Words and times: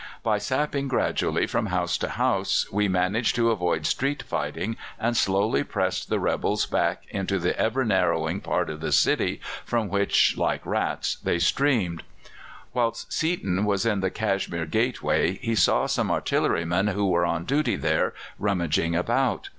By 0.23 0.39
sapping 0.39 0.87
gradually 0.87 1.45
from 1.45 1.67
house 1.67 1.95
to 1.99 2.09
house 2.09 2.65
we 2.71 2.87
managed 2.87 3.35
to 3.35 3.51
avoid 3.51 3.85
street 3.85 4.23
fighting 4.23 4.75
and 4.97 5.15
slowly 5.15 5.63
pressed 5.63 6.09
the 6.09 6.19
rebels 6.19 6.65
back 6.65 7.03
into 7.11 7.37
the 7.37 7.55
ever 7.59 7.85
narrowing 7.85 8.39
part 8.41 8.71
of 8.71 8.79
the 8.79 8.91
city 8.91 9.39
from 9.63 9.89
which, 9.89 10.37
like 10.39 10.65
rats, 10.65 11.17
they 11.17 11.37
streamed. 11.37 12.01
Whilst 12.73 13.13
Seaton 13.13 13.63
was 13.63 13.85
in 13.85 13.99
the 13.99 14.09
Cashmere 14.09 14.65
Gateway, 14.65 15.33
he 15.33 15.53
saw 15.53 15.85
some 15.85 16.09
artillerymen 16.09 16.87
who 16.87 17.05
were 17.07 17.23
on 17.23 17.45
duty 17.45 17.75
there 17.75 18.15
rummaging 18.39 18.95
about. 18.95 19.49